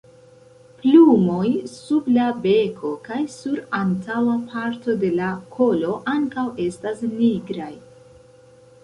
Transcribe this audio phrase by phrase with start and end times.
[0.83, 7.71] Plumoj sub la beko kaj sur antaŭa parto de la kolo ankaŭ estas nigraj.